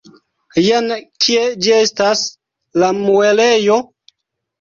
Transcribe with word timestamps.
Jen 0.67 0.87
kie 1.25 1.43
ĝi 1.65 1.73
estas, 1.79 2.23
la 2.85 2.89
muelejo! 3.01 3.79